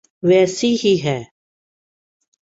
[0.23, 1.23] ویسی ہی ہیں۔